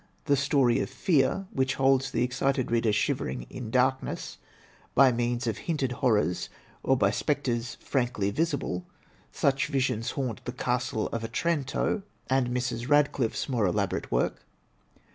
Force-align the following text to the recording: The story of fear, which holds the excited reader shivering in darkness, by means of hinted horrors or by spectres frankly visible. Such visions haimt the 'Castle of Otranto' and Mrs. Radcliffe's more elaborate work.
The 0.25 0.35
story 0.35 0.79
of 0.79 0.89
fear, 0.89 1.45
which 1.51 1.75
holds 1.75 2.09
the 2.09 2.23
excited 2.23 2.71
reader 2.71 2.91
shivering 2.91 3.45
in 3.51 3.69
darkness, 3.69 4.39
by 4.95 5.11
means 5.11 5.45
of 5.45 5.59
hinted 5.69 5.91
horrors 5.91 6.49
or 6.81 6.97
by 6.97 7.11
spectres 7.11 7.75
frankly 7.79 8.31
visible. 8.31 8.83
Such 9.31 9.67
visions 9.67 10.13
haimt 10.13 10.39
the 10.45 10.53
'Castle 10.53 11.05
of 11.09 11.23
Otranto' 11.23 12.01
and 12.31 12.47
Mrs. 12.47 12.89
Radcliffe's 12.89 13.47
more 13.47 13.67
elaborate 13.67 14.11
work. 14.11 14.43